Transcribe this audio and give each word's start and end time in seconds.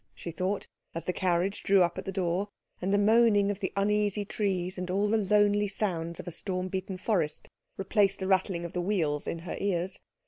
she 0.15 0.31
thought, 0.31 0.65
as 0.95 1.05
the 1.05 1.13
carriage 1.13 1.61
drew 1.61 1.83
up 1.83 1.95
at 1.95 2.05
the 2.05 2.11
door, 2.11 2.49
and 2.81 2.91
the 2.91 2.97
moaning 2.97 3.51
of 3.51 3.59
the 3.59 3.71
uneasy 3.77 4.25
trees, 4.25 4.75
and 4.79 4.89
all 4.89 5.07
the 5.07 5.15
lonely 5.15 5.67
sounds 5.67 6.19
of 6.19 6.27
a 6.27 6.31
storm 6.31 6.69
beaten 6.69 6.97
forest 6.97 7.47
replaced 7.77 8.17
the 8.17 8.25
rattling 8.25 8.65
of 8.65 8.73
the 8.73 8.81
wheels 8.81 9.27
in 9.27 9.37
her 9.45 9.55
ears. 9.59 9.99